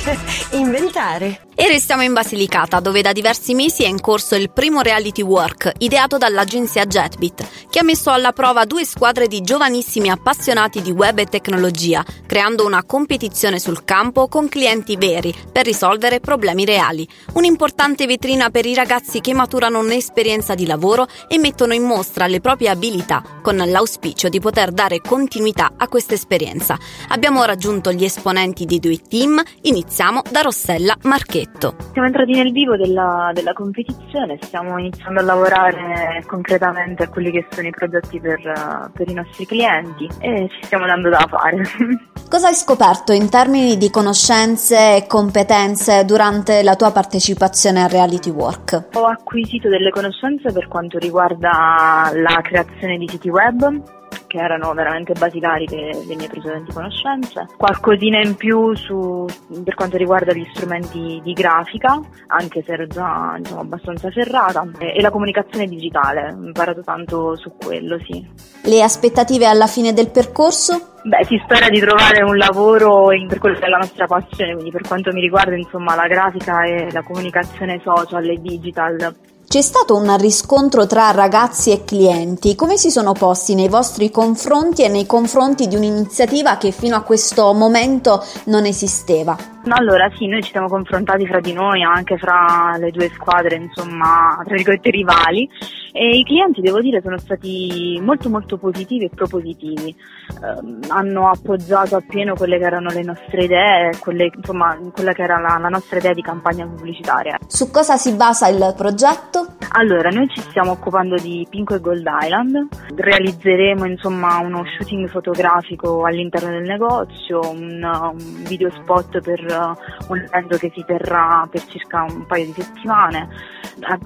[0.52, 1.48] inventare.
[1.60, 5.72] E restiamo in Basilicata, dove da diversi mesi è in corso il primo reality work,
[5.78, 11.18] ideato dall'agenzia Jetbit, che ha messo alla prova due squadre di giovanissimi appassionati di web
[11.18, 17.06] e tecnologia, creando una competizione sul campo con clienti veri per risolvere problemi reali.
[17.34, 22.40] Un'importante vetrina per i ragazzi che maturano un'esperienza di lavoro e mettono in mostra le
[22.40, 26.78] proprie abilità, con l'auspicio di poter dare continuità a questa esperienza.
[27.08, 29.42] Abbiamo raggiunto gli esponenti di due team,
[29.90, 31.74] iniziamo da Rossella Marchetti progetto.
[31.92, 37.46] Siamo entrati nel vivo della, della, competizione, stiamo iniziando a lavorare concretamente a quelli che
[37.50, 41.62] sono i progetti per, per i nostri clienti e ci stiamo dando da fare.
[42.28, 48.30] Cosa hai scoperto in termini di conoscenze e competenze durante la tua partecipazione al reality
[48.30, 48.88] work?
[48.94, 53.82] Ho acquisito delle conoscenze per quanto riguarda la creazione di siti web,
[54.30, 59.26] che erano veramente basilari le, le mie precedenti conoscenze, qualcosina in più su,
[59.64, 64.94] per quanto riguarda gli strumenti di grafica, anche se ero già diciamo, abbastanza ferrata, e,
[64.96, 68.24] e la comunicazione digitale, ho imparato tanto su quello, sì.
[68.62, 70.98] Le aspettative alla fine del percorso?
[71.02, 74.52] Beh, si spera di trovare un lavoro in, per quello che è la nostra passione,
[74.52, 79.16] quindi per quanto mi riguarda, insomma, la grafica e la comunicazione social e digital
[79.50, 82.54] c'è stato un riscontro tra ragazzi e clienti.
[82.54, 87.02] Come si sono posti nei vostri confronti e nei confronti di un'iniziativa che fino a
[87.02, 89.59] questo momento non esisteva?
[89.72, 94.40] Allora sì, noi ci siamo confrontati fra di noi, anche fra le due squadre, insomma,
[94.44, 95.48] tra virgolette rivali
[95.92, 99.88] e i clienti, devo dire, sono stati molto molto positivi e propositivi.
[99.90, 105.38] Eh, hanno appoggiato appieno quelle che erano le nostre idee, quelle, insomma, quella che era
[105.38, 107.38] la, la nostra idea di campagna pubblicitaria.
[107.46, 109.54] Su cosa si basa il progetto?
[109.72, 116.04] Allora, noi ci stiamo occupando di Pinco e Gold Island, realizzeremo insomma uno shooting fotografico
[116.04, 121.64] all'interno del negozio, un, un video spot per uh, un evento che si terrà per
[121.66, 123.28] circa un paio di settimane,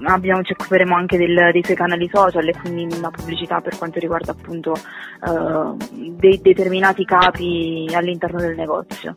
[0.07, 3.99] Abbiamo, ci occuperemo anche del, dei suoi canali social e quindi una pubblicità per quanto
[3.99, 9.17] riguarda appunto uh, dei determinati capi all'interno del negozio.